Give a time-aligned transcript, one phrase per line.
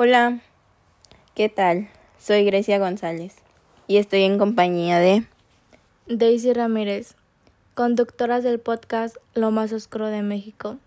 [0.00, 0.38] Hola,
[1.34, 1.88] ¿qué tal?
[2.20, 3.34] Soy Grecia González
[3.88, 5.24] y estoy en compañía de
[6.06, 7.16] Daisy Ramírez,
[7.74, 10.78] conductoras del podcast Lo más oscuro de México.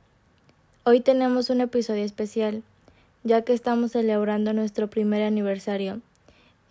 [0.85, 2.63] Hoy tenemos un episodio especial,
[3.25, 5.99] ya que estamos celebrando nuestro primer aniversario,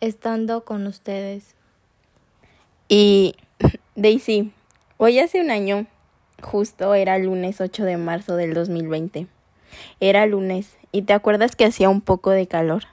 [0.00, 1.54] estando con ustedes.
[2.88, 3.34] Y
[3.96, 4.50] Daisy,
[4.96, 5.86] hoy hace un año,
[6.40, 9.26] justo era lunes 8 de marzo del 2020.
[10.00, 12.84] Era lunes y te acuerdas que hacía un poco de calor.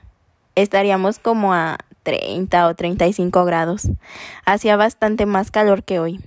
[0.56, 3.90] Estaríamos como a 30 o 35 grados.
[4.46, 6.20] Hacía bastante más calor que hoy.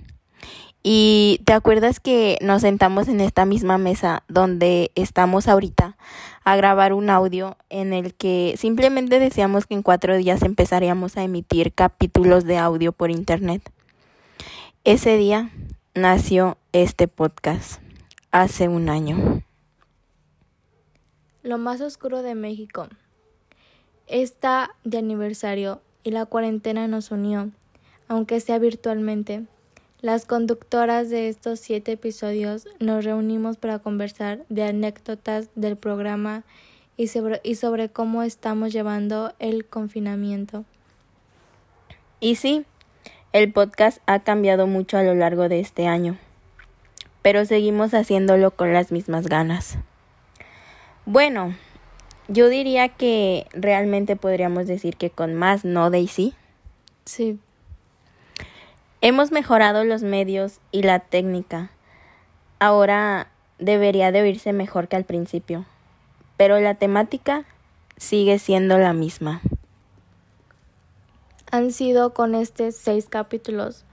[0.83, 5.95] Y te acuerdas que nos sentamos en esta misma mesa donde estamos ahorita
[6.43, 11.23] a grabar un audio en el que simplemente decíamos que en cuatro días empezaríamos a
[11.23, 13.61] emitir capítulos de audio por internet.
[14.83, 15.51] Ese día
[15.93, 17.79] nació este podcast,
[18.31, 19.43] hace un año.
[21.43, 22.87] Lo más oscuro de México.
[24.07, 27.49] Está de aniversario y la cuarentena nos unió,
[28.07, 29.45] aunque sea virtualmente.
[30.01, 36.43] Las conductoras de estos siete episodios nos reunimos para conversar de anécdotas del programa
[36.95, 40.65] y sobre, y sobre cómo estamos llevando el confinamiento.
[42.19, 42.65] Y sí,
[43.33, 46.19] el podcast ha cambiado mucho a lo largo de este año,
[47.23, 49.79] pero seguimos haciéndolo con las mismas ganas.
[51.11, 51.53] Bueno,
[52.29, 56.35] yo diría que realmente podríamos decir que con más, ¿no, Daisy?
[57.03, 57.37] Sí.
[59.01, 61.69] Hemos mejorado los medios y la técnica.
[62.59, 63.27] Ahora
[63.59, 65.65] debería de oírse mejor que al principio,
[66.37, 67.43] pero la temática
[67.97, 69.41] sigue siendo la misma.
[71.51, 73.83] Han sido con este seis capítulos,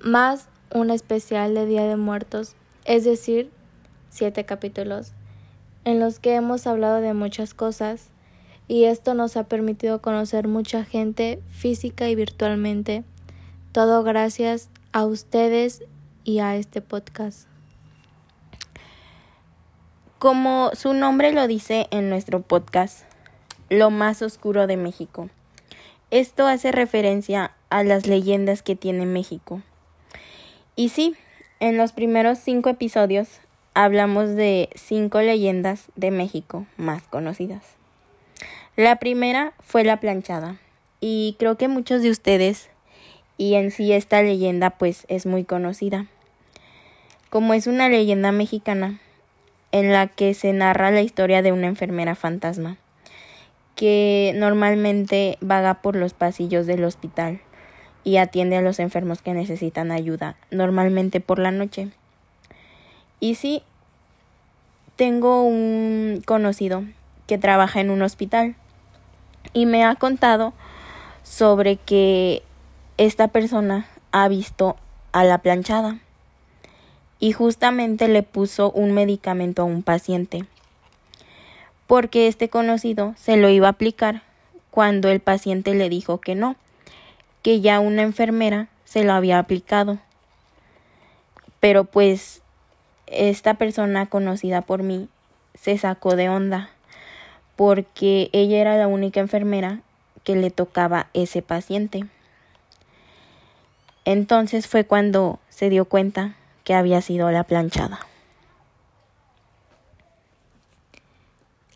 [0.00, 3.50] más un especial de Día de Muertos, es decir,
[4.08, 5.12] siete capítulos
[5.84, 8.08] en los que hemos hablado de muchas cosas
[8.68, 13.04] y esto nos ha permitido conocer mucha gente física y virtualmente.
[13.72, 15.82] Todo gracias a ustedes
[16.24, 17.48] y a este podcast.
[20.18, 23.04] Como su nombre lo dice en nuestro podcast,
[23.68, 25.30] Lo más oscuro de México.
[26.10, 29.62] Esto hace referencia a las leyendas que tiene México.
[30.76, 31.16] Y sí,
[31.58, 33.40] en los primeros cinco episodios
[33.74, 37.62] hablamos de cinco leyendas de México más conocidas.
[38.76, 40.56] La primera fue la planchada
[41.00, 42.70] y creo que muchos de ustedes
[43.36, 46.06] y en sí esta leyenda pues es muy conocida.
[47.30, 49.00] Como es una leyenda mexicana
[49.72, 52.76] en la que se narra la historia de una enfermera fantasma
[53.74, 57.40] que normalmente vaga por los pasillos del hospital
[58.04, 61.88] y atiende a los enfermos que necesitan ayuda, normalmente por la noche.
[63.22, 63.62] Y sí,
[64.96, 66.82] tengo un conocido
[67.28, 68.56] que trabaja en un hospital
[69.52, 70.52] y me ha contado
[71.22, 72.42] sobre que
[72.96, 74.74] esta persona ha visto
[75.12, 76.00] a la planchada
[77.20, 80.44] y justamente le puso un medicamento a un paciente
[81.86, 84.22] porque este conocido se lo iba a aplicar
[84.72, 86.56] cuando el paciente le dijo que no,
[87.42, 89.98] que ya una enfermera se lo había aplicado.
[91.60, 92.41] Pero pues
[93.12, 95.08] esta persona conocida por mí
[95.54, 96.70] se sacó de onda
[97.56, 99.80] porque ella era la única enfermera
[100.24, 102.06] que le tocaba ese paciente.
[104.04, 106.34] Entonces fue cuando se dio cuenta
[106.64, 108.00] que había sido la planchada.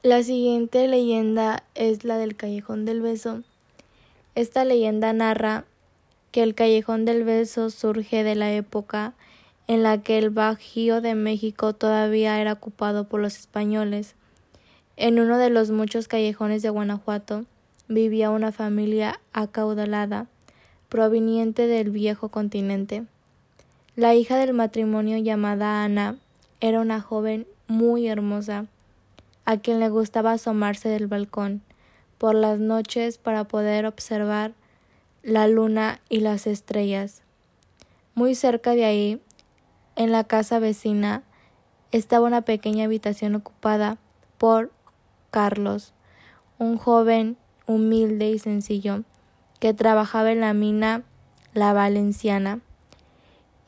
[0.02, 3.42] La siguiente leyenda es la del Callejón del Beso.
[4.34, 5.64] Esta leyenda narra
[6.30, 9.14] que el Callejón del Beso surge de la época
[9.66, 14.14] en la que el Bajío de México todavía era ocupado por los españoles.
[14.96, 17.44] En uno de los muchos callejones de Guanajuato
[17.88, 20.26] vivía una familia acaudalada,
[20.88, 23.04] proveniente del viejo continente.
[23.96, 26.16] La hija del matrimonio llamada Ana
[26.60, 28.66] era una joven muy hermosa,
[29.44, 31.62] a quien le gustaba asomarse del balcón
[32.18, 34.52] por las noches para poder observar
[35.22, 37.22] la luna y las estrellas.
[38.14, 39.20] Muy cerca de ahí
[39.96, 41.22] en la casa vecina
[41.90, 43.98] estaba una pequeña habitación ocupada
[44.38, 44.70] por
[45.30, 45.94] Carlos,
[46.58, 49.02] un joven humilde y sencillo
[49.58, 51.02] que trabajaba en la mina
[51.54, 52.60] La Valenciana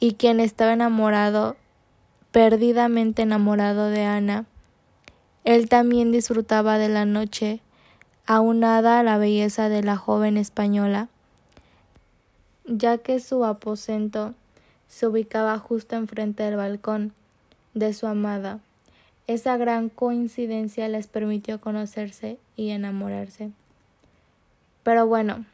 [0.01, 1.57] y quien estaba enamorado,
[2.31, 4.45] perdidamente enamorado de Ana.
[5.45, 7.61] Él también disfrutaba de la noche,
[8.27, 11.09] aunada a la belleza de la joven española,
[12.67, 14.35] ya que su aposento
[14.89, 17.13] se ubicaba justo enfrente del balcón
[17.75, 18.61] de su amada.
[19.27, 23.51] esa gran coincidencia les permitió conocerse y enamorarse.
[24.83, 25.45] Pero bueno,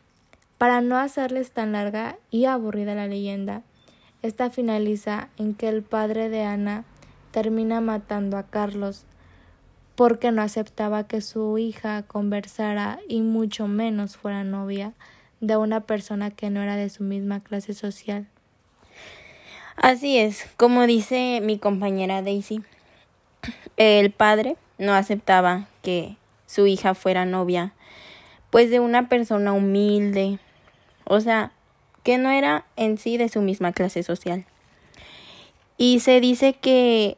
[0.59, 3.63] para no hacerles tan larga y aburrida la leyenda,
[4.23, 6.85] esta finaliza en que el padre de Ana
[7.33, 9.07] termina matando a Carlos
[9.97, 14.93] porque no aceptaba que su hija conversara y mucho menos fuera novia
[15.41, 18.29] de una persona que no era de su misma clase social.
[19.77, 22.63] Así es, como dice mi compañera Daisy,
[23.77, 26.17] el padre no aceptaba que
[26.47, 27.73] su hija fuera novia,
[28.51, 30.39] pues de una persona humilde,
[31.05, 31.51] o sea,
[32.05, 34.45] que no era en sí de su misma clase social.
[35.77, 37.17] Y se dice que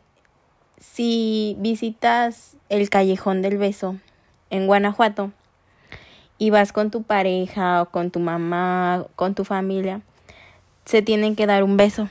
[0.80, 3.96] si visitas el Callejón del Beso
[4.48, 5.30] en Guanajuato
[6.38, 10.00] y vas con tu pareja o con tu mamá, con tu familia,
[10.86, 12.08] se tienen que dar un beso,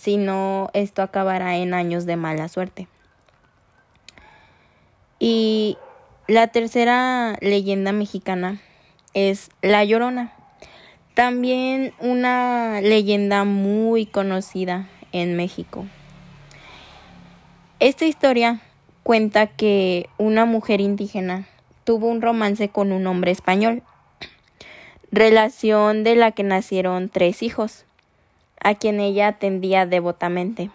[0.00, 2.88] si no esto acabará en años de mala suerte.
[5.18, 5.76] Y
[6.26, 8.62] la tercera leyenda mexicana
[9.12, 10.32] es La Llorona.
[11.12, 15.84] También una leyenda muy conocida en México.
[17.78, 18.60] Esta historia
[19.02, 21.46] cuenta que una mujer indígena
[21.84, 23.82] tuvo un romance con un hombre español,
[25.12, 27.84] relación de la que nacieron tres hijos,
[28.60, 30.70] a quien ella atendía devotamente.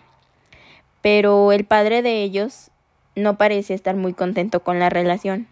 [1.01, 2.71] Pero el padre de ellos
[3.15, 5.47] no parecía estar muy contento con la relación,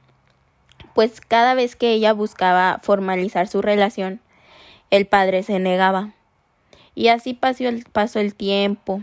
[0.93, 4.21] pues cada vez que ella buscaba formalizar su relación,
[4.91, 6.11] el padre se negaba.
[6.95, 9.01] Y así pasó el, tiempo,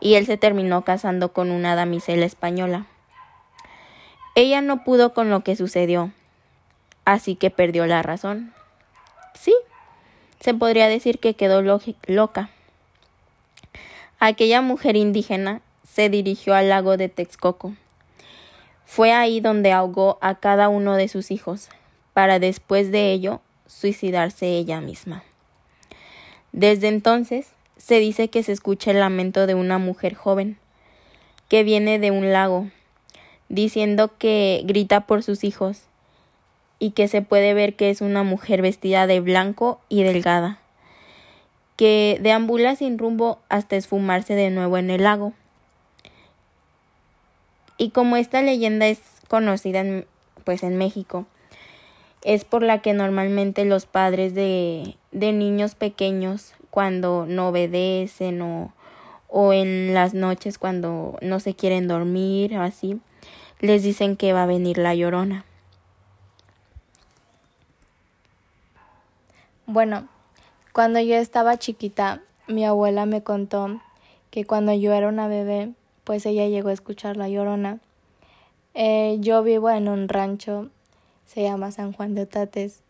[0.00, 2.86] y él se terminó casando con una damisela española.
[4.34, 6.12] Ella no pudo con lo que sucedió,
[7.06, 8.52] así que perdió la razón.
[9.32, 9.54] Sí,
[10.40, 12.50] se podría decir que quedó loca.
[14.18, 17.74] Aquella mujer indígena se dirigió al lago de Texcoco.
[18.84, 21.68] Fue ahí donde ahogó a cada uno de sus hijos,
[22.12, 25.22] para después de ello suicidarse ella misma.
[26.52, 30.58] Desde entonces, se dice que se escucha el lamento de una mujer joven
[31.48, 32.70] que viene de un lago,
[33.48, 35.82] diciendo que grita por sus hijos
[36.78, 40.58] y que se puede ver que es una mujer vestida de blanco y delgada,
[41.76, 45.32] que deambula sin rumbo hasta esfumarse de nuevo en el lago.
[47.78, 50.06] Y como esta leyenda es conocida en,
[50.44, 51.26] pues en México,
[52.22, 58.74] es por la que normalmente los padres de, de niños pequeños cuando no obedecen o,
[59.28, 63.00] o en las noches cuando no se quieren dormir o así,
[63.60, 65.45] les dicen que va a venir la llorona.
[69.68, 70.06] Bueno,
[70.72, 73.80] cuando yo estaba chiquita, mi abuela me contó
[74.30, 75.72] que cuando yo era una bebé,
[76.04, 77.80] pues ella llegó a escuchar la llorona.
[78.74, 80.70] Eh, yo vivo en un rancho,
[81.26, 82.82] se llama San Juan de Otates,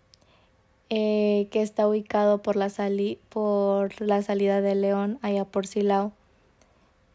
[0.91, 6.13] eh, que está ubicado por la, sali por la salida de León, allá por Silao.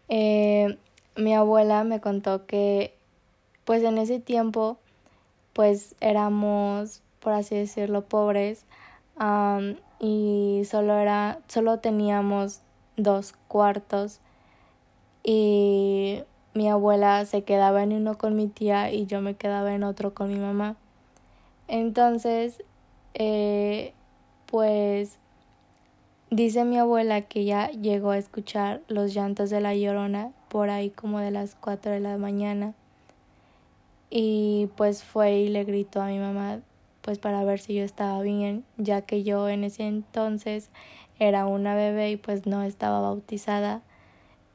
[0.10, 0.76] Eh,
[1.16, 2.96] mi abuela me contó que
[3.64, 4.80] pues en ese tiempo
[5.54, 8.66] pues éramos por así decirlo pobres
[10.00, 12.62] y solo era solo teníamos
[12.98, 14.20] dos cuartos
[15.24, 16.24] y
[16.54, 20.14] mi abuela se quedaba en uno con mi tía y yo me quedaba en otro
[20.14, 20.76] con mi mamá.
[21.68, 22.64] Entonces
[23.14, 23.94] eh,
[24.48, 25.18] pues
[26.30, 30.90] dice mi abuela que ya llegó a escuchar los llantos de la llorona por ahí
[30.90, 32.74] como de las cuatro de la mañana.
[34.10, 36.60] Y pues fue y le gritó a mi mamá
[37.02, 40.70] pues para ver si yo estaba bien ya que yo en ese entonces
[41.20, 43.82] era una bebé y pues no estaba bautizada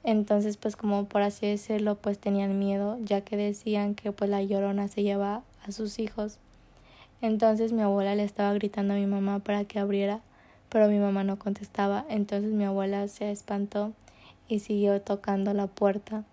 [0.05, 4.43] entonces pues como por así decirlo pues tenían miedo ya que decían que pues la
[4.43, 6.39] llorona se lleva a sus hijos
[7.23, 10.21] entonces mi abuela le estaba gritando a mi mamá para que abriera,
[10.69, 12.05] pero mi mamá no contestaba.
[12.09, 13.93] Entonces mi abuela se espantó
[14.49, 16.25] y siguió tocando la puerta.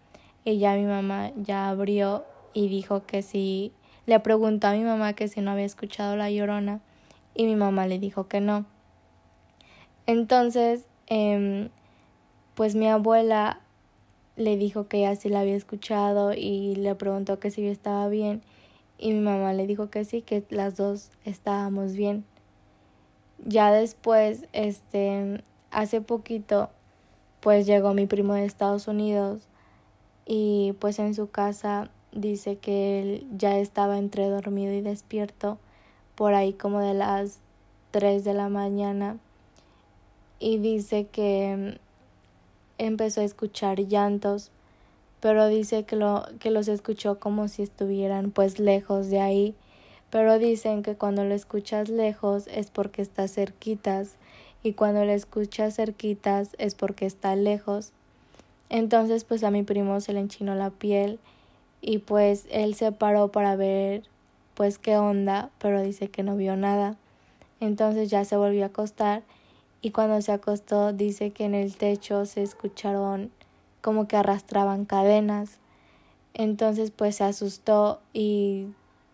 [0.43, 3.71] Y ya mi mamá ya abrió y dijo que si
[4.05, 6.81] le preguntó a mi mamá que si no había escuchado la llorona
[7.35, 8.65] y mi mamá le dijo que no.
[10.05, 11.69] Entonces, eh,
[12.55, 13.61] pues mi abuela
[14.35, 18.07] le dijo que ya sí la había escuchado y le preguntó que si yo estaba
[18.07, 18.41] bien
[18.97, 22.25] y mi mamá le dijo que sí, que las dos estábamos bien.
[23.45, 26.69] Ya después, este, hace poquito,
[27.41, 29.47] pues llegó mi primo de Estados Unidos
[30.25, 35.57] y pues en su casa dice que él ya estaba entre dormido y despierto
[36.15, 37.39] por ahí como de las
[37.91, 39.17] 3 de la mañana
[40.39, 41.79] y dice que
[42.77, 44.51] empezó a escuchar llantos
[45.23, 49.55] pero dice que, lo, que los escuchó como si estuvieran pues lejos de ahí,
[50.09, 54.17] pero dicen que cuando lo escuchas lejos es porque está cerquitas
[54.63, 57.93] y cuando lo escuchas cerquitas es porque está lejos.
[58.67, 61.19] Entonces pues a mi primo se le enchinó la piel
[61.85, 64.03] y pues él se paró para ver
[64.53, 66.95] pues qué onda, pero dice que no vio nada.
[67.59, 69.23] Entonces ya se volvió a acostar
[69.81, 73.31] y cuando se acostó dice que en el techo se escucharon
[73.81, 75.59] como que arrastraban cadenas.
[76.33, 78.67] Entonces pues se asustó y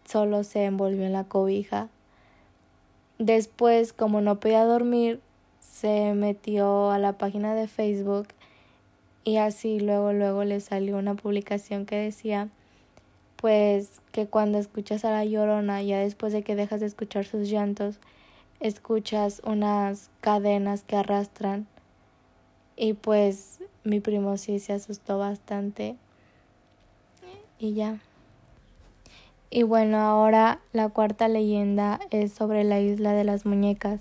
[0.05, 1.89] solo se envolvió en la cobija.
[3.17, 5.21] Después, como no podía dormir,
[5.59, 8.27] se metió a la página de Facebook
[9.23, 12.49] y así luego luego le salió una publicación que decía
[13.41, 17.49] pues que cuando escuchas a la llorona ya después de que dejas de escuchar sus
[17.49, 17.99] llantos
[18.59, 21.67] escuchas unas cadenas que arrastran
[22.75, 25.95] y pues mi primo sí se asustó bastante
[27.59, 27.99] y ya.
[29.51, 33.99] Y bueno, ahora la cuarta leyenda es sobre la isla de las muñecas.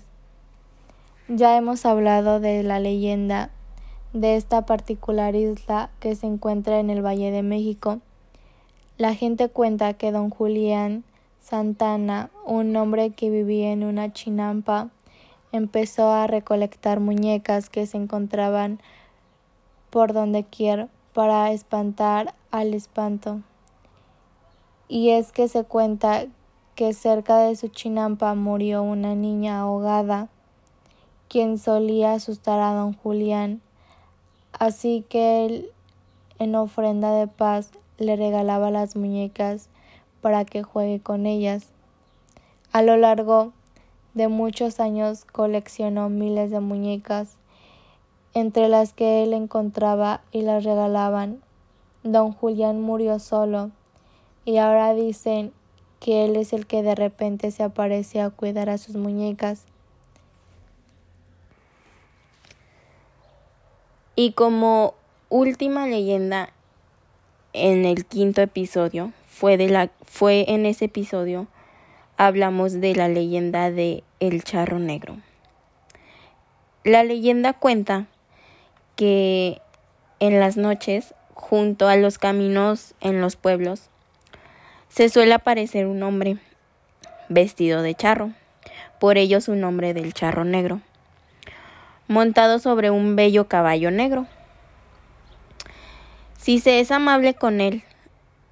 [1.27, 3.49] Ya hemos hablado de la leyenda
[4.13, 7.99] de esta particular isla que se encuentra en el Valle de México.
[8.99, 11.05] La gente cuenta que don Julián
[11.39, 14.89] Santana, un hombre que vivía en una chinampa,
[15.53, 18.81] empezó a recolectar muñecas que se encontraban
[19.89, 23.39] por donde quiera para espantar al espanto.
[24.89, 26.25] Y es que se cuenta
[26.75, 30.27] que cerca de su chinampa murió una niña ahogada,
[31.29, 33.61] quien solía asustar a don Julián,
[34.51, 35.71] así que él,
[36.37, 39.69] en ofrenda de paz, le regalaba las muñecas
[40.21, 41.67] para que juegue con ellas.
[42.71, 43.53] A lo largo
[44.13, 47.37] de muchos años coleccionó miles de muñecas,
[48.33, 51.41] entre las que él encontraba y las regalaban.
[52.03, 53.71] Don Julián murió solo,
[54.45, 55.51] y ahora dicen
[55.99, 59.65] que él es el que de repente se aparece a cuidar a sus muñecas.
[64.15, 64.95] Y como
[65.29, 66.51] última leyenda
[67.53, 71.47] en el quinto episodio fue de la fue en ese episodio
[72.17, 75.17] hablamos de la leyenda de el charro negro.
[76.83, 78.07] La leyenda cuenta
[78.95, 79.61] que
[80.19, 83.89] en las noches, junto a los caminos en los pueblos,
[84.89, 86.37] se suele aparecer un hombre
[87.29, 88.31] vestido de charro,
[88.99, 90.81] por ello su nombre del charro negro,
[92.07, 94.27] montado sobre un bello caballo negro.
[96.39, 97.83] Si se es amable con él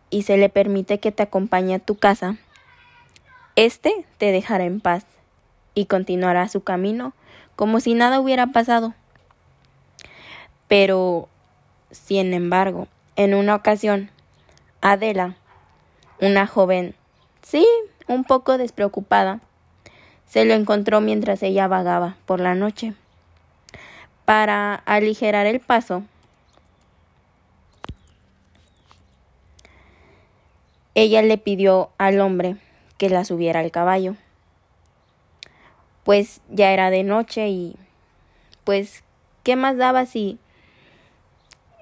[0.10, 2.36] y se le permite que te acompañe a tu casa,
[3.56, 5.06] éste te dejará en paz
[5.74, 7.14] y continuará su camino
[7.56, 8.94] como si nada hubiera pasado.
[10.68, 11.30] Pero,
[11.90, 14.12] sin embargo, en una ocasión,
[14.82, 15.38] Adela,
[16.20, 16.94] una joven,
[17.42, 17.66] sí,
[18.10, 19.40] un poco despreocupada,
[20.28, 22.96] se lo encontró mientras ella vagaba por la noche.
[24.26, 26.04] Para aligerar el paso,
[30.98, 32.56] ella le pidió al hombre
[32.98, 34.16] que la subiera al caballo.
[36.04, 37.76] Pues ya era de noche y
[38.64, 39.04] pues
[39.44, 40.40] ¿qué más daba si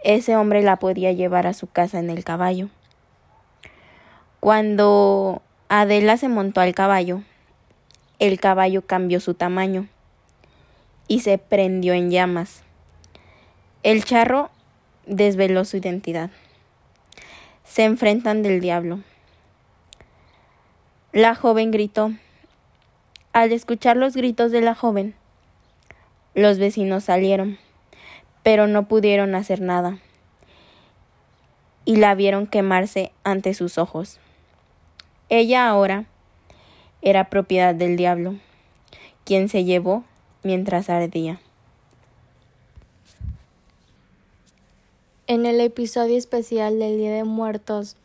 [0.04, 2.68] ese hombre la podía llevar a su casa en el caballo?
[4.42, 7.22] Cuando Adela se montó al caballo,
[8.20, 9.88] el caballo cambió su tamaño
[11.08, 12.64] y se prendió en llamas.
[13.82, 14.50] El charro
[15.06, 16.32] desveló su identidad
[17.66, 19.02] se enfrentan del diablo.
[21.12, 22.12] La joven gritó.
[23.34, 25.16] Al escuchar los gritos de la joven,
[26.36, 27.58] los vecinos salieron,
[28.44, 29.98] pero no pudieron hacer nada,
[31.84, 34.20] y la vieron quemarse ante sus ojos.
[35.28, 36.06] Ella ahora
[37.02, 38.36] era propiedad del diablo,
[39.26, 40.06] quien se llevó
[40.44, 41.40] mientras ardía.
[45.28, 47.96] En el episodio especial del Día de Muertos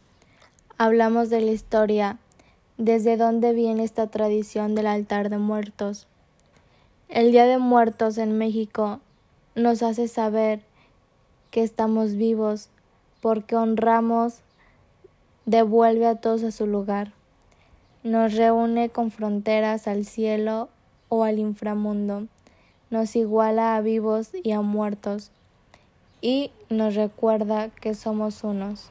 [0.78, 2.16] hablamos de la historia,
[2.78, 6.06] desde dónde viene esta tradición del altar de muertos.
[7.10, 9.00] El Día de Muertos en México
[9.54, 10.62] nos hace saber
[11.50, 12.70] que estamos vivos
[13.20, 14.38] porque honramos,
[15.44, 17.12] devuelve a todos a su lugar,
[18.02, 20.70] nos reúne con fronteras al cielo
[21.10, 22.28] o al inframundo,
[22.88, 25.32] nos iguala a vivos y a muertos
[26.20, 28.90] y nos recuerda que somos unos.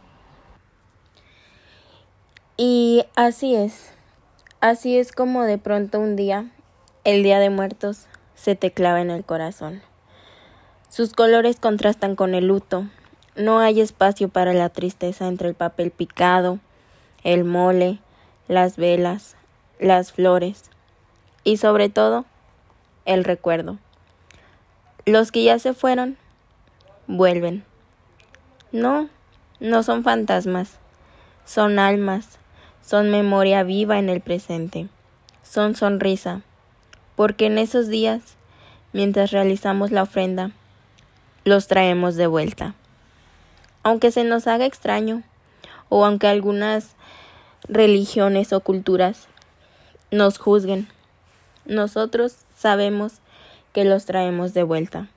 [2.58, 3.92] Y así es,
[4.60, 6.52] así es como de pronto un día,
[7.04, 9.82] el Día de Muertos, se te clava en el corazón.
[10.90, 12.88] Sus colores contrastan con el luto,
[13.36, 16.60] no hay espacio para la tristeza entre el papel picado,
[17.24, 18.00] el mole,
[18.48, 19.36] las velas,
[19.80, 20.64] las flores
[21.44, 22.26] y sobre todo
[23.06, 23.78] el recuerdo.
[25.06, 26.18] Los que ya se fueron,
[27.10, 27.66] vuelven.
[28.72, 29.10] No,
[29.60, 30.78] no son fantasmas,
[31.44, 32.38] son almas,
[32.86, 34.88] son memoria viva en el presente,
[35.42, 36.44] son sonrisa,
[37.16, 38.38] porque en esos días,
[38.94, 40.52] mientras realizamos la ofrenda,
[41.46, 42.76] los traemos de vuelta.
[43.82, 45.24] Aunque se nos haga extraño,
[45.90, 46.96] o aunque algunas
[47.68, 49.28] religiones o culturas
[50.12, 50.88] nos juzguen,
[51.66, 53.14] nosotros sabemos
[53.74, 55.08] que los traemos de vuelta.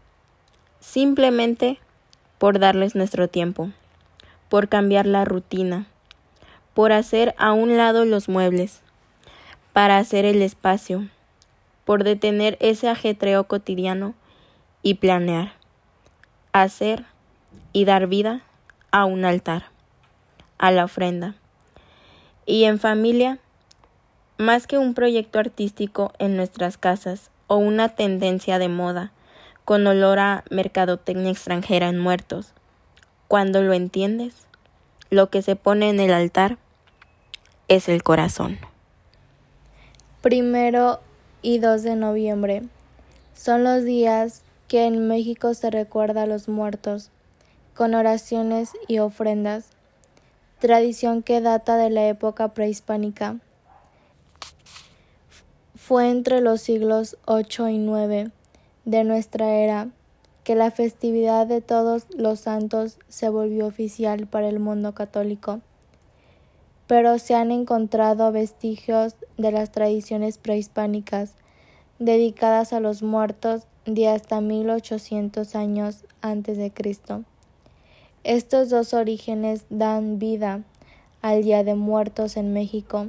[0.83, 1.79] Simplemente
[2.39, 3.71] por darles nuestro tiempo,
[4.49, 5.87] por cambiar la rutina,
[6.75, 8.81] por hacer a un lado los muebles,
[9.73, 11.09] para hacer el espacio,
[11.85, 14.15] por detener ese ajetreo cotidiano
[14.83, 15.53] y planear,
[16.53, 17.05] hacer
[17.73, 18.43] y dar vida
[18.91, 19.67] a un altar,
[20.59, 21.37] a la ofrenda.
[22.45, 23.39] Y en familia,
[24.37, 29.12] más que un proyecto artístico en nuestras casas o una tendencia de moda
[29.64, 32.52] con olor a mercadotecnia extranjera en muertos,
[33.28, 34.35] cuando lo entiendes,
[35.11, 36.59] lo que se pone en el altar
[37.69, 38.59] es el corazón.
[40.21, 41.00] Primero
[41.42, 42.62] y 2 de noviembre
[43.35, 47.11] son los días que en México se recuerda a los muertos
[47.75, 49.66] con oraciones y ofrendas,
[50.59, 53.37] tradición que data de la época prehispánica.
[55.75, 58.31] Fue entre los siglos 8 y 9
[58.85, 59.89] de nuestra era
[60.45, 65.61] que la festividad de todos los santos se volvió oficial para el mundo católico,
[66.87, 71.35] pero se han encontrado vestigios de las tradiciones prehispánicas
[71.99, 77.25] dedicadas a los muertos de hasta 1800 años antes de Cristo.
[78.25, 80.62] Estos dos orígenes dan vida
[81.23, 83.09] al Día de Muertos en México.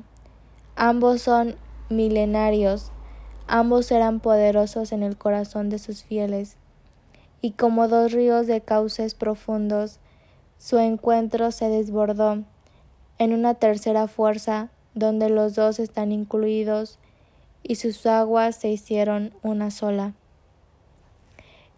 [0.76, 1.56] Ambos son
[1.90, 2.93] milenarios,
[3.54, 6.58] ambos eran poderosos en el corazón de sus fieles,
[7.40, 10.00] y como dos ríos de cauces profundos,
[10.58, 12.46] su encuentro se desbordó
[13.20, 16.98] en una tercera fuerza donde los dos están incluidos
[17.62, 20.14] y sus aguas se hicieron una sola.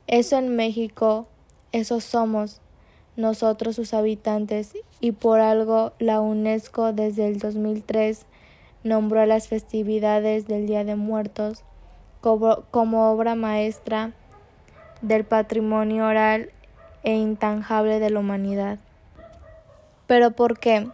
[0.08, 1.28] Eso en México,
[1.74, 2.62] eso somos
[3.18, 8.26] nosotros sus habitantes y por algo la UNESCO desde el 2003
[8.86, 11.64] nombró las festividades del Día de Muertos
[12.22, 14.14] como, como obra maestra
[15.02, 16.52] del patrimonio oral
[17.04, 18.80] e intangible de la humanidad.
[20.08, 20.88] Pero ¿por qué?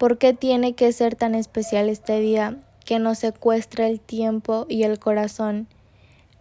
[0.00, 4.82] ¿Por qué tiene que ser tan especial este día que nos secuestra el tiempo y
[4.82, 5.68] el corazón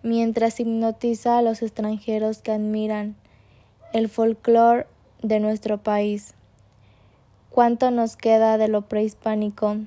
[0.02, 3.16] mientras hipnotiza a los extranjeros que admiran
[3.94, 4.88] el folclore
[5.22, 6.34] de nuestro país.
[7.50, 9.78] ¿Cuánto nos queda de lo prehispánico?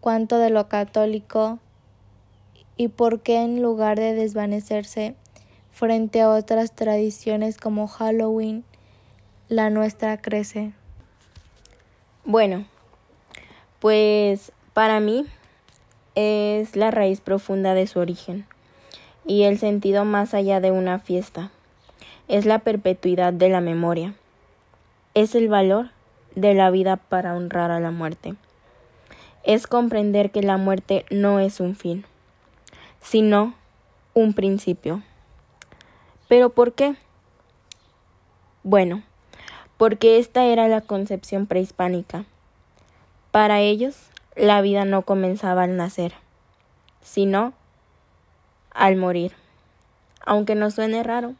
[0.00, 1.58] ¿Cuánto de lo católico?
[2.76, 5.14] ¿Y por qué en lugar de desvanecerse
[5.72, 8.64] frente a otras tradiciones como Halloween,
[9.48, 10.72] la nuestra crece?
[12.24, 12.66] Bueno,
[13.78, 15.26] pues para mí
[16.14, 18.46] es la raíz profunda de su origen
[19.26, 21.50] y el sentido más allá de una fiesta
[22.28, 24.14] es la perpetuidad de la memoria.
[25.14, 25.90] Es el valor
[26.34, 28.34] de la vida para honrar a la muerte.
[29.46, 32.04] Es comprender que la muerte no es un fin,
[33.00, 33.54] sino
[34.12, 35.02] un principio.
[36.28, 36.96] ¿Pero por qué?
[38.62, 39.02] Bueno,
[39.78, 42.26] porque esta era la concepción prehispánica.
[43.30, 43.96] Para ellos,
[44.34, 46.12] la vida no comenzaba al nacer,
[47.00, 47.54] sino
[48.74, 49.32] al morir.
[50.20, 51.34] Aunque no suene raro,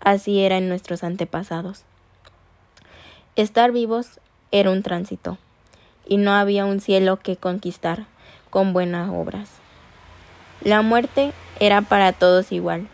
[0.00, 1.84] Así era en nuestros antepasados.
[3.36, 4.18] Estar vivos
[4.50, 5.36] era un tránsito,
[6.06, 8.06] y no había un cielo que conquistar
[8.50, 9.50] con buenas obras.
[10.62, 12.88] La muerte era para todos igual,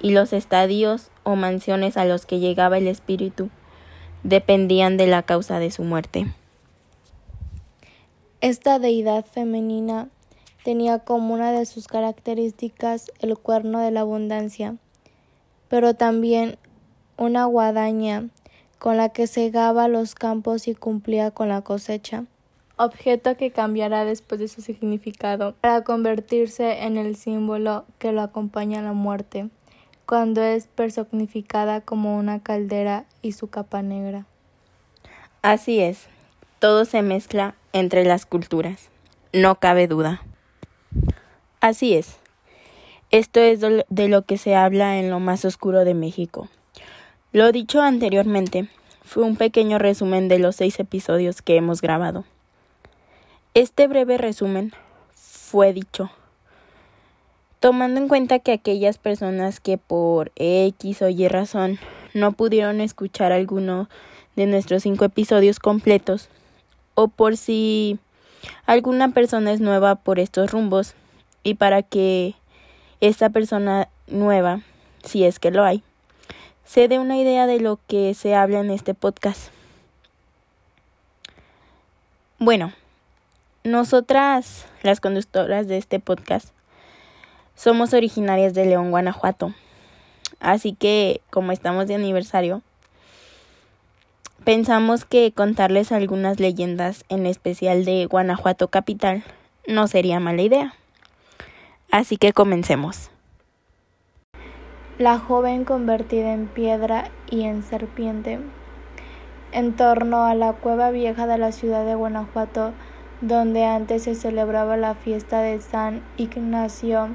[0.00, 3.50] y los estadios o mansiones a los que llegaba el espíritu
[4.22, 6.26] dependían de la causa de su muerte.
[8.40, 10.08] Esta deidad femenina
[10.64, 14.76] tenía como una de sus características el cuerno de la abundancia,
[15.68, 16.58] pero también
[17.16, 18.28] una guadaña
[18.78, 22.24] con la que cegaba los campos y cumplía con la cosecha,
[22.76, 28.80] objeto que cambiará después de su significado para convertirse en el símbolo que lo acompaña
[28.80, 29.48] a la muerte,
[30.06, 34.26] cuando es personificada como una caldera y su capa negra.
[35.42, 36.08] Así es,
[36.58, 38.88] todo se mezcla entre las culturas,
[39.32, 40.22] no cabe duda.
[41.60, 42.18] Así es.
[43.10, 46.48] Esto es de lo que se habla en lo más oscuro de México.
[47.32, 48.68] Lo dicho anteriormente,
[49.02, 52.24] fue un pequeño resumen de los seis episodios que hemos grabado.
[53.54, 54.72] Este breve resumen
[55.14, 56.10] fue dicho
[57.60, 61.78] tomando en cuenta que aquellas personas que por X o Y razón
[62.12, 63.88] no pudieron escuchar alguno
[64.36, 66.28] de nuestros cinco episodios completos,
[66.94, 67.98] o por si
[68.66, 70.94] alguna persona es nueva por estos rumbos,
[71.42, 72.34] y para que
[73.00, 74.60] esta persona nueva,
[75.04, 75.82] si es que lo hay,
[76.66, 79.50] se dé una idea de lo que se habla en este podcast.
[82.38, 82.74] Bueno,
[83.64, 86.50] nosotras, las conductoras de este podcast,
[87.54, 89.54] somos originarias de León, Guanajuato.
[90.38, 92.60] Así que, como estamos de aniversario,
[94.44, 99.24] pensamos que contarles algunas leyendas, en especial de Guanajuato Capital,
[99.66, 100.74] no sería mala idea.
[101.90, 103.10] Así que comencemos.
[104.98, 108.40] La joven convertida en piedra y en serpiente.
[109.52, 112.74] En torno a la cueva vieja de la ciudad de Guanajuato,
[113.26, 117.08] donde antes se celebraba la fiesta de San Ignacio,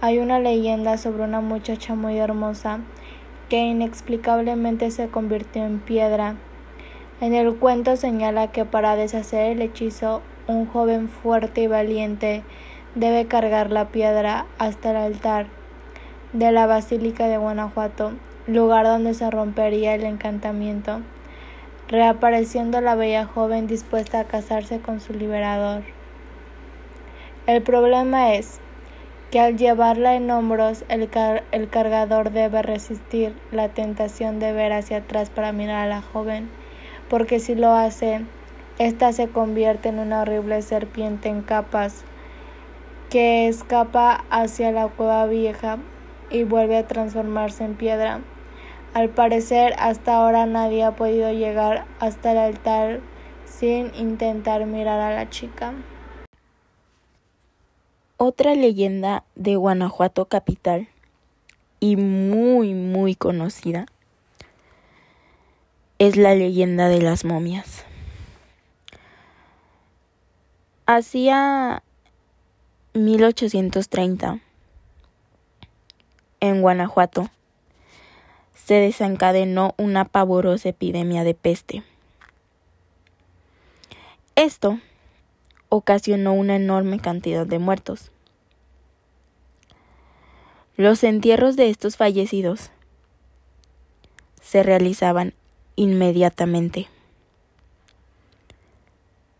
[0.00, 2.80] hay una leyenda sobre una muchacha muy hermosa
[3.48, 6.34] que inexplicablemente se convirtió en piedra.
[7.20, 12.42] En el cuento señala que para deshacer el hechizo, un joven fuerte y valiente
[12.96, 15.46] debe cargar la piedra hasta el altar
[16.32, 18.10] de la Basílica de Guanajuato,
[18.48, 21.00] lugar donde se rompería el encantamiento,
[21.88, 25.82] reapareciendo la bella joven dispuesta a casarse con su liberador.
[27.46, 28.60] El problema es
[29.30, 31.08] que al llevarla en hombros el,
[31.52, 36.50] el cargador debe resistir la tentación de ver hacia atrás para mirar a la joven,
[37.08, 38.24] porque si lo hace,
[38.78, 42.04] ésta se convierte en una horrible serpiente en capas
[43.10, 45.78] que escapa hacia la cueva vieja
[46.30, 48.20] y vuelve a transformarse en piedra.
[48.98, 53.00] Al parecer, hasta ahora nadie ha podido llegar hasta el altar
[53.44, 55.72] sin intentar mirar a la chica.
[58.16, 60.88] Otra leyenda de Guanajuato capital
[61.78, 63.86] y muy muy conocida
[66.00, 67.84] es la leyenda de las momias.
[70.86, 71.84] Hacia
[72.94, 74.40] 1830
[76.40, 77.30] en Guanajuato
[78.68, 81.82] se desencadenó una pavorosa epidemia de peste.
[84.36, 84.78] Esto
[85.70, 88.10] ocasionó una enorme cantidad de muertos.
[90.76, 92.70] Los entierros de estos fallecidos
[94.42, 95.32] se realizaban
[95.74, 96.88] inmediatamente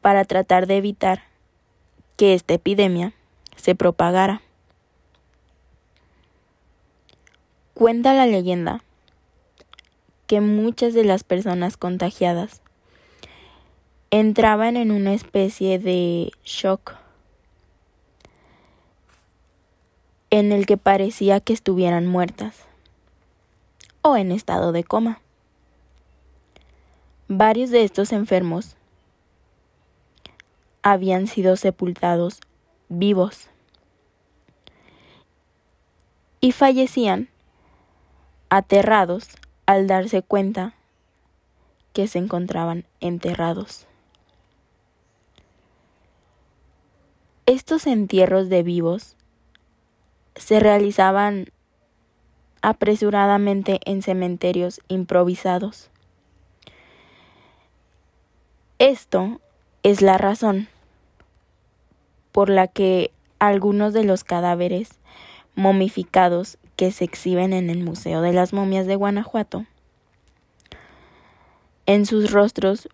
[0.01, 1.25] para tratar de evitar
[2.17, 3.13] que esta epidemia
[3.57, 4.41] se propagara.
[7.75, 8.83] Cuenta la leyenda
[10.29, 12.61] que muchas de las personas contagiadas
[14.11, 16.97] entraban en una especie de shock
[20.29, 22.57] en el que parecía que estuvieran muertas
[24.03, 25.23] o en estado de coma.
[27.29, 28.77] Varios de estos enfermos
[30.83, 32.41] habían sido sepultados
[32.91, 33.49] vivos
[36.43, 37.31] y fallecían
[38.51, 39.29] aterrados
[39.69, 40.73] al darse cuenta
[41.93, 43.87] que se encontraban enterrados.
[47.45, 49.15] Estos entierros de vivos
[50.37, 51.49] se realizaban
[52.63, 55.91] apresuradamente en cementerios improvisados.
[58.79, 59.39] Esto
[59.83, 60.69] es la razón
[62.33, 64.99] por la que algunos de los cadáveres
[65.57, 69.67] momificados que se exhiben en el Museo de las Momias de Guanajuato,
[71.87, 72.89] en sus rostros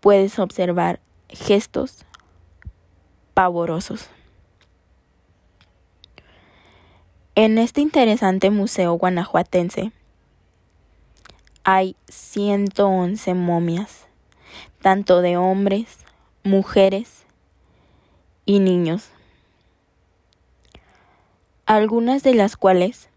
[0.00, 1.00] puedes observar
[1.30, 2.04] gestos
[3.32, 4.10] pavorosos.
[7.36, 9.90] En este interesante museo guanajuatense
[11.64, 14.08] hay 111 momias,
[14.82, 16.00] tanto de hombres,
[16.42, 17.24] mujeres
[18.44, 19.08] y niños,
[21.68, 23.10] algunas de las cuales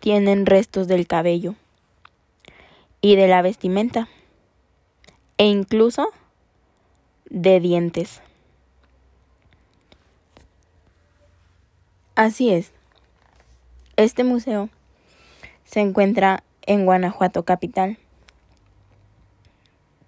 [0.00, 1.54] tienen restos del cabello
[3.02, 4.08] y de la vestimenta
[5.36, 6.08] e incluso
[7.28, 8.22] de dientes.
[12.14, 12.72] Así es.
[13.96, 14.70] Este museo
[15.64, 17.98] se encuentra en Guanajuato capital.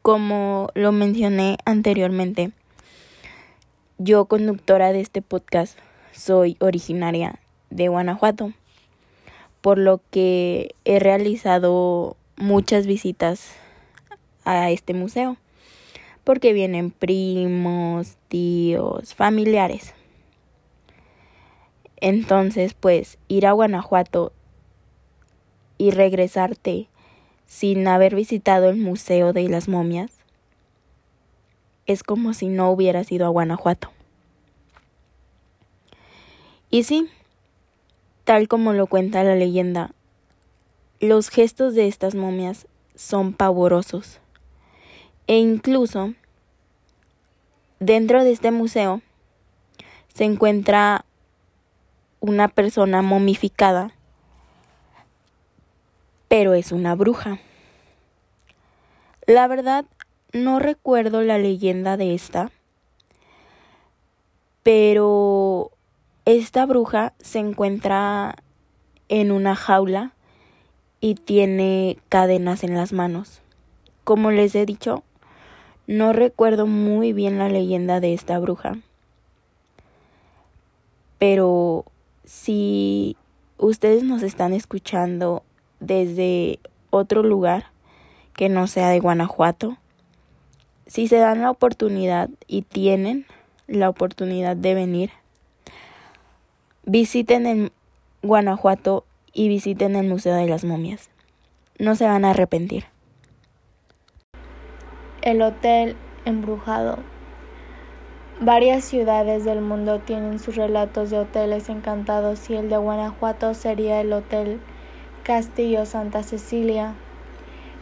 [0.00, 2.52] Como lo mencioné anteriormente,
[3.98, 5.78] yo conductora de este podcast
[6.14, 8.52] soy originaria de Guanajuato,
[9.60, 13.52] por lo que he realizado muchas visitas
[14.44, 15.36] a este museo,
[16.22, 19.94] porque vienen primos, tíos, familiares.
[21.96, 24.32] Entonces, pues ir a Guanajuato
[25.78, 26.88] y regresarte
[27.46, 30.12] sin haber visitado el Museo de las Momias
[31.86, 33.93] es como si no hubieras ido a Guanajuato.
[36.74, 37.08] Y sí,
[38.24, 39.92] tal como lo cuenta la leyenda,
[40.98, 44.18] los gestos de estas momias son pavorosos.
[45.28, 46.14] E incluso
[47.78, 49.02] dentro de este museo
[50.12, 51.04] se encuentra
[52.18, 53.92] una persona momificada,
[56.26, 57.38] pero es una bruja.
[59.28, 59.84] La verdad,
[60.32, 62.50] no recuerdo la leyenda de esta,
[64.64, 65.70] pero
[66.24, 68.36] esta bruja se encuentra
[69.08, 70.12] en una jaula
[71.00, 73.42] y tiene cadenas en las manos.
[74.04, 75.02] Como les he dicho,
[75.86, 78.78] no recuerdo muy bien la leyenda de esta bruja.
[81.18, 81.84] Pero
[82.24, 83.16] si
[83.58, 85.42] ustedes nos están escuchando
[85.80, 86.58] desde
[86.90, 87.66] otro lugar
[88.32, 89.76] que no sea de Guanajuato,
[90.86, 93.26] si se dan la oportunidad y tienen
[93.66, 95.10] la oportunidad de venir,
[96.86, 97.72] visiten el
[98.22, 101.10] Guanajuato y visiten el Museo de las Momias.
[101.78, 102.84] No se van a arrepentir.
[105.22, 106.98] El Hotel Embrujado.
[108.40, 114.00] Varias ciudades del mundo tienen sus relatos de hoteles encantados y el de Guanajuato sería
[114.00, 114.60] el Hotel
[115.22, 116.94] Castillo Santa Cecilia.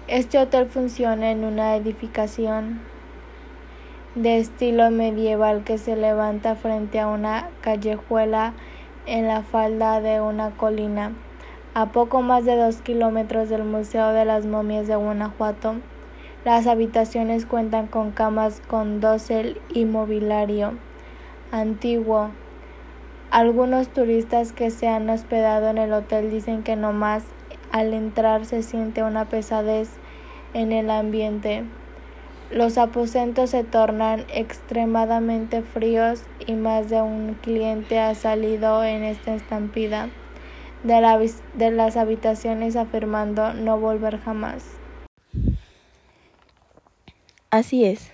[0.08, 2.80] Este hotel funciona en una edificación
[4.14, 8.52] de estilo medieval que se levanta frente a una callejuela
[9.06, 11.12] en la falda de una colina,
[11.74, 15.76] a poco más de dos kilómetros del Museo de las Momias de Guanajuato.
[16.44, 20.74] Las habitaciones cuentan con camas con dosel y mobiliario
[21.52, 22.30] antiguo.
[23.30, 27.24] Algunos turistas que se han hospedado en el hotel dicen que no más
[27.70, 29.88] al entrar se siente una pesadez
[30.52, 31.64] en el ambiente.
[32.52, 39.34] Los aposentos se tornan extremadamente fríos y más de un cliente ha salido en esta
[39.34, 40.10] estampida
[40.84, 44.66] de, de las habitaciones afirmando no volver jamás.
[47.48, 48.10] Así es.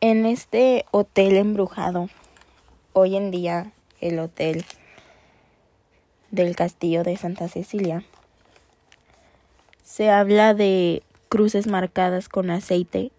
[0.00, 2.08] En este hotel embrujado,
[2.94, 4.64] hoy en día el hotel
[6.30, 8.04] del castillo de Santa Cecilia,
[9.82, 13.12] se habla de cruces marcadas con aceite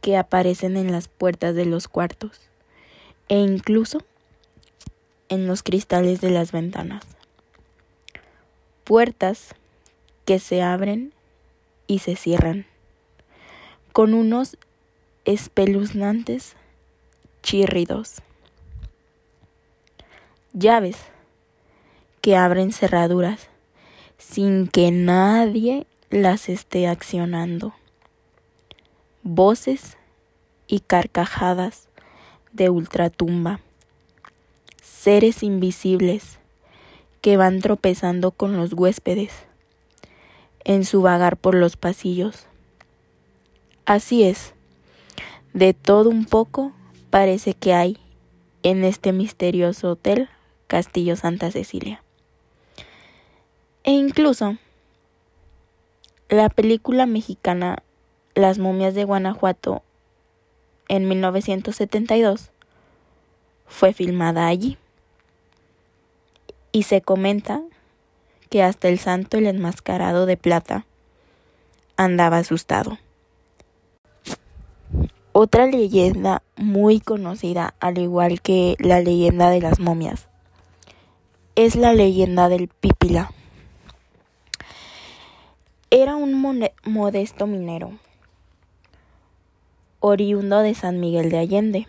[0.00, 2.40] que aparecen en las puertas de los cuartos
[3.28, 4.02] e incluso
[5.28, 7.04] en los cristales de las ventanas.
[8.84, 9.54] Puertas
[10.24, 11.12] que se abren
[11.86, 12.66] y se cierran
[13.92, 14.56] con unos
[15.24, 16.54] espeluznantes
[17.42, 18.22] chirridos.
[20.52, 20.96] Llaves
[22.20, 23.48] que abren cerraduras
[24.18, 27.74] sin que nadie las esté accionando
[29.28, 29.98] voces
[30.66, 31.88] y carcajadas
[32.52, 33.60] de ultratumba,
[34.82, 36.38] seres invisibles
[37.20, 39.32] que van tropezando con los huéspedes
[40.64, 42.46] en su vagar por los pasillos.
[43.84, 44.54] Así es,
[45.52, 46.72] de todo un poco
[47.10, 47.98] parece que hay
[48.62, 50.28] en este misterioso hotel
[50.66, 52.02] Castillo Santa Cecilia.
[53.84, 54.56] E incluso
[56.28, 57.82] la película mexicana
[58.38, 59.82] las momias de Guanajuato
[60.88, 62.50] en 1972
[63.66, 64.78] fue filmada allí.
[66.70, 67.62] Y se comenta
[68.48, 70.86] que hasta el santo el enmascarado de plata
[71.96, 72.98] andaba asustado.
[75.32, 80.28] Otra leyenda muy conocida, al igual que la leyenda de las momias,
[81.56, 83.32] es la leyenda del Pípila.
[85.90, 86.40] Era un
[86.84, 87.92] modesto minero
[90.08, 91.88] oriundo de San Miguel de Allende,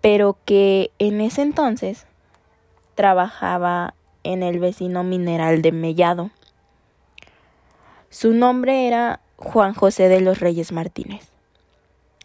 [0.00, 2.06] pero que en ese entonces
[2.94, 6.30] trabajaba en el vecino mineral de Mellado.
[8.10, 11.28] Su nombre era Juan José de los Reyes Martínez,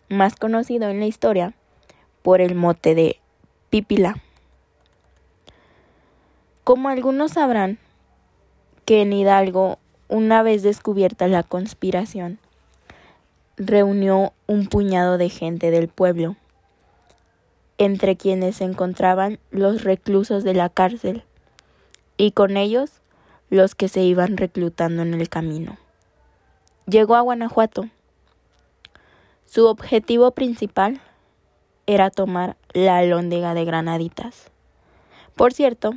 [0.10, 1.54] más conocido en la historia
[2.22, 3.20] por el mote de
[3.70, 4.18] Pípila.
[6.64, 7.80] Como algunos sabrán,
[8.86, 12.40] que en Hidalgo, una vez descubierta la conspiración,
[13.58, 16.36] reunió un puñado de gente del pueblo,
[17.78, 21.24] entre quienes se encontraban los reclusos de la cárcel,
[22.18, 23.02] y con ellos
[23.50, 25.78] los que se iban reclutando en el camino.
[26.86, 27.90] Llegó a Guanajuato.
[29.46, 31.02] Su objetivo principal
[31.86, 34.52] era tomar la alóndega de Granaditas.
[35.36, 35.94] Por cierto,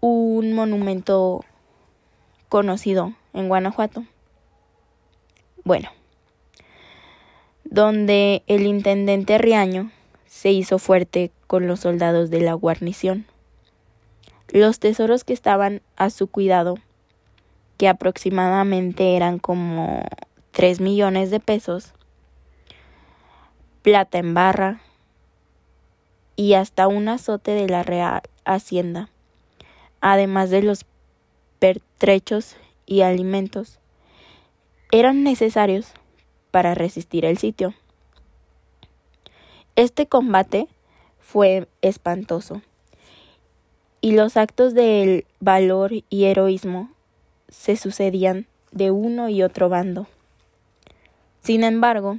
[0.00, 1.44] un monumento
[2.48, 4.04] conocido en Guanajuato.
[5.68, 5.90] Bueno,
[7.64, 9.90] donde el intendente Riaño
[10.24, 13.26] se hizo fuerte con los soldados de la guarnición.
[14.48, 16.76] Los tesoros que estaban a su cuidado,
[17.76, 20.04] que aproximadamente eran como
[20.52, 21.92] tres millones de pesos,
[23.82, 24.80] plata en barra
[26.34, 29.10] y hasta un azote de la Real Hacienda,
[30.00, 30.86] además de los
[31.58, 33.78] pertrechos y alimentos,
[34.90, 35.92] eran necesarios
[36.50, 37.74] para resistir el sitio.
[39.76, 40.66] Este combate
[41.20, 42.62] fue espantoso
[44.00, 46.90] y los actos del valor y heroísmo
[47.48, 50.06] se sucedían de uno y otro bando.
[51.40, 52.18] Sin embargo,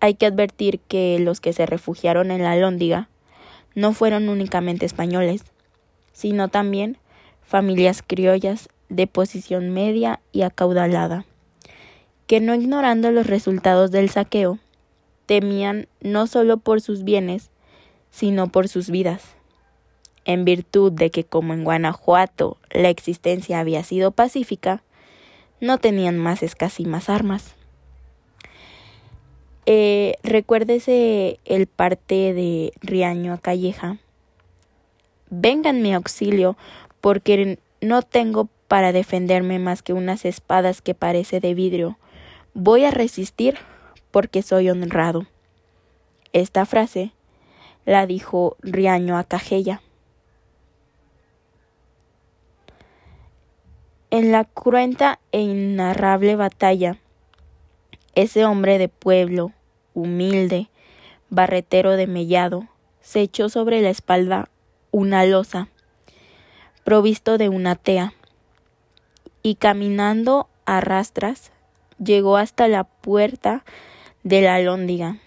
[0.00, 3.08] hay que advertir que los que se refugiaron en la Lóndiga
[3.74, 5.44] no fueron únicamente españoles,
[6.12, 6.98] sino también
[7.42, 11.24] familias criollas de posición media y acaudalada,
[12.26, 14.58] que no ignorando los resultados del saqueo,
[15.26, 17.50] temían no solo por sus bienes,
[18.10, 19.34] sino por sus vidas.
[20.24, 24.82] En virtud de que como en Guanajuato la existencia había sido pacífica,
[25.60, 27.54] no tenían más escasimas armas.
[29.66, 33.98] Eh, recuérdese el parte de Riaño a Calleja.
[35.30, 36.56] Vengan mi auxilio,
[37.00, 41.98] porque no tengo para defenderme más que unas espadas que parece de vidrio.
[42.54, 43.58] Voy a resistir
[44.10, 45.26] porque soy honrado.
[46.32, 47.12] Esta frase
[47.84, 49.82] la dijo Riaño a Cajella.
[54.10, 56.98] En la cruenta e inarrable batalla,
[58.14, 59.52] ese hombre de pueblo,
[59.92, 60.68] humilde,
[61.30, 62.68] barretero de mellado,
[63.00, 64.48] se echó sobre la espalda
[64.92, 65.68] una losa,
[66.84, 68.14] provisto de una tea,
[69.44, 71.52] y caminando a rastras
[72.02, 73.62] llegó hasta la puerta
[74.22, 75.18] de la lóndiga,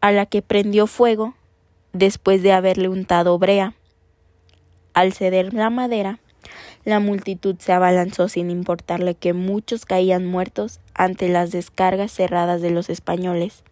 [0.00, 1.34] a la que prendió fuego
[1.92, 3.74] después de haberle untado brea.
[4.94, 6.20] Al ceder la madera,
[6.84, 12.70] la multitud se abalanzó sin importarle que muchos caían muertos ante las descargas cerradas de
[12.70, 13.64] los españoles.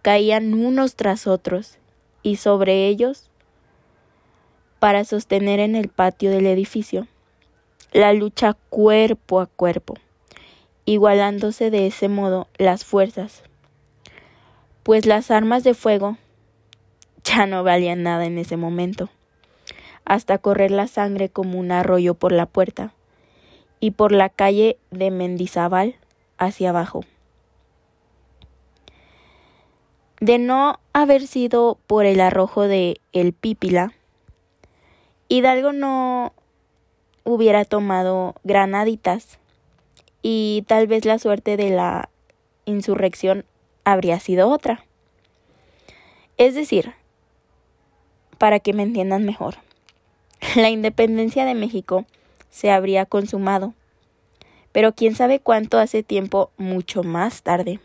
[0.00, 1.76] Caían unos tras otros,
[2.22, 3.30] y sobre ellos,
[4.78, 7.06] para sostener en el patio del edificio,
[7.92, 9.94] la lucha cuerpo a cuerpo
[10.84, 13.44] igualándose de ese modo las fuerzas,
[14.82, 16.16] pues las armas de fuego
[17.22, 19.08] ya no valían nada en ese momento,
[20.04, 22.92] hasta correr la sangre como un arroyo por la puerta
[23.78, 25.94] y por la calle de Mendizábal
[26.38, 27.04] hacia abajo.
[30.20, 33.92] De no haber sido por el arrojo de el Pípila,
[35.28, 36.34] Hidalgo no
[37.24, 39.38] hubiera tomado granaditas
[40.22, 42.08] y tal vez la suerte de la
[42.64, 43.44] insurrección
[43.84, 44.84] habría sido otra.
[46.36, 46.94] Es decir,
[48.38, 49.56] para que me entiendan mejor,
[50.56, 52.06] la independencia de México
[52.50, 53.74] se habría consumado,
[54.72, 57.80] pero quién sabe cuánto hace tiempo mucho más tarde.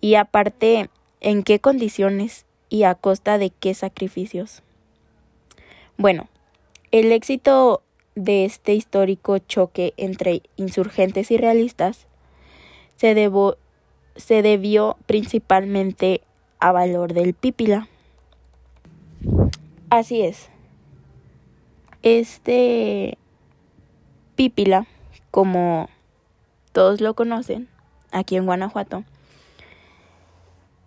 [0.00, 4.62] Y aparte, en qué condiciones y a costa de qué sacrificios.
[5.96, 6.28] Bueno,
[6.90, 7.82] el éxito
[8.16, 12.06] de este histórico choque entre insurgentes y realistas
[12.96, 13.30] se,
[14.16, 16.22] se debió principalmente
[16.58, 17.88] a valor del Pípila.
[19.90, 20.48] Así es.
[22.02, 23.18] Este
[24.34, 24.86] Pípila,
[25.30, 25.88] como
[26.72, 27.68] todos lo conocen,
[28.12, 29.04] aquí en Guanajuato,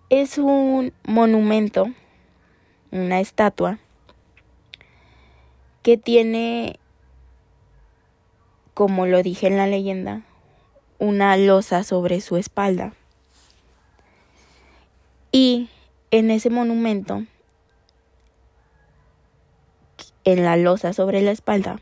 [0.10, 1.88] es un monumento,
[2.92, 3.78] una estatua,
[5.84, 6.80] que tiene
[8.80, 10.22] como lo dije en la leyenda,
[11.00, 12.94] una losa sobre su espalda.
[15.34, 15.68] Y
[16.12, 17.26] en ese monumento,
[20.24, 21.82] en la losa sobre la espalda,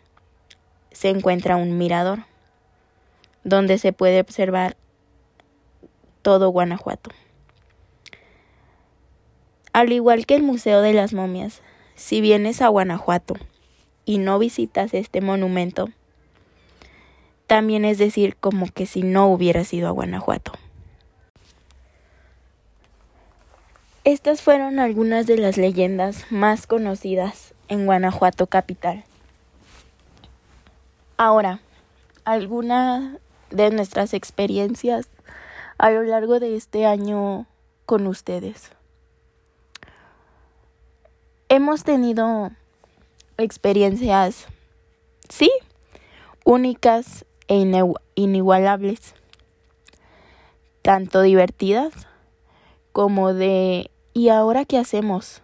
[0.92, 2.26] se encuentra un mirador,
[3.44, 4.76] donde se puede observar
[6.24, 7.12] todo Guanajuato.
[9.72, 11.62] Al igual que el Museo de las Momias,
[11.94, 13.36] si vienes a Guanajuato
[14.04, 15.90] y no visitas este monumento,
[17.48, 20.52] también es decir, como que si no hubiera sido a Guanajuato.
[24.04, 29.04] Estas fueron algunas de las leyendas más conocidas en Guanajuato capital.
[31.18, 31.60] Ahora,
[32.24, 33.18] alguna
[33.50, 35.10] de nuestras experiencias
[35.78, 37.48] a lo largo de este año
[37.86, 38.72] con ustedes.
[41.50, 42.52] Hemos tenido
[43.38, 44.48] experiencias,
[45.30, 45.50] sí,
[46.44, 47.66] únicas e
[48.16, 49.16] inigualables,
[50.82, 51.94] tanto divertidas
[52.92, 55.42] como de ¿y ahora qué hacemos?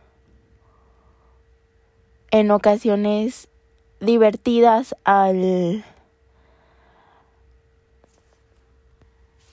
[2.32, 3.48] En ocasiones
[4.00, 5.86] divertidas al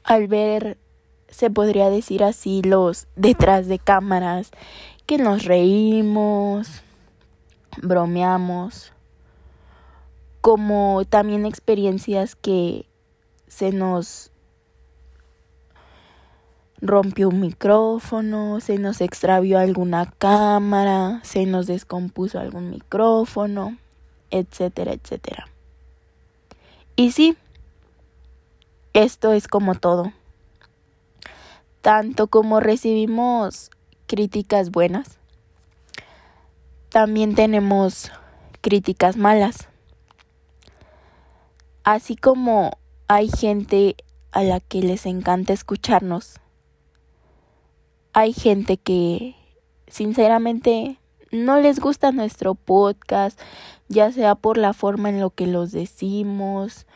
[0.02, 0.78] al ver
[1.28, 4.50] se podría decir así los detrás de cámaras
[5.06, 6.82] que nos reímos,
[7.82, 8.92] bromeamos,
[10.40, 12.86] como también experiencias que
[13.46, 14.30] se nos
[16.80, 23.76] rompió un micrófono, se nos extravió alguna cámara, se nos descompuso algún micrófono,
[24.30, 25.48] etcétera, etcétera.
[26.96, 27.36] Y sí,
[28.92, 30.12] esto es como todo.
[31.82, 33.70] Tanto como recibimos
[34.06, 35.18] críticas buenas,
[36.90, 38.10] también tenemos
[38.60, 39.69] críticas malas.
[41.90, 42.78] Así como
[43.08, 43.96] hay gente
[44.30, 46.38] a la que les encanta escucharnos,
[48.12, 49.34] hay gente que
[49.88, 51.00] sinceramente
[51.32, 53.40] no les gusta nuestro podcast,
[53.88, 56.86] ya sea por la forma en lo que los decimos,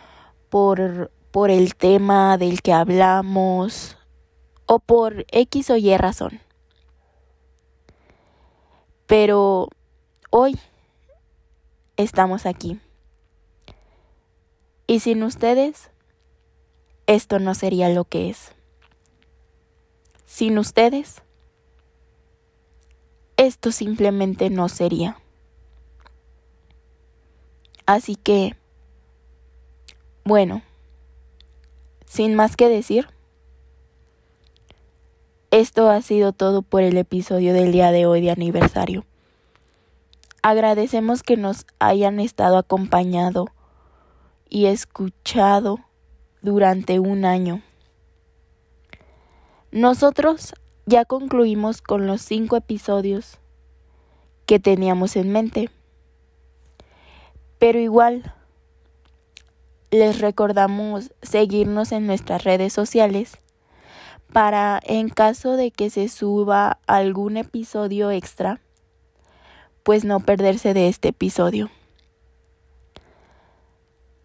[0.49, 3.97] por, por el tema del que hablamos
[4.66, 6.38] o por X o Y razón.
[9.09, 9.70] Pero
[10.30, 10.57] hoy
[11.97, 12.78] estamos aquí.
[14.87, 15.91] Y sin ustedes,
[17.07, 18.53] esto no sería lo que es.
[20.26, 21.22] Sin ustedes,
[23.37, 25.16] esto simplemente no sería.
[27.87, 28.57] Así que,
[30.24, 30.62] bueno,
[32.07, 33.09] sin más que decir,
[35.51, 39.05] esto ha sido todo por el episodio del día de hoy de aniversario.
[40.43, 43.47] Agradecemos que nos hayan estado acompañado
[44.49, 45.78] y escuchado
[46.42, 47.62] durante un año.
[49.70, 50.55] Nosotros
[50.86, 53.38] ya concluimos con los cinco episodios
[54.47, 55.70] que teníamos en mente.
[57.59, 58.34] Pero igual,
[59.90, 63.38] les recordamos seguirnos en nuestras redes sociales
[64.32, 68.61] para en caso de que se suba algún episodio extra,
[69.84, 71.70] pues no perderse de este episodio.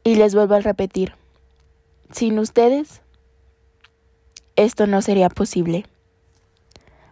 [0.04, 1.14] Y les vuelvo a repetir,
[2.12, 3.02] sin ustedes,
[4.56, 5.86] esto no sería posible.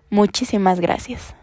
[0.10, 1.37] Muchísimas gracias.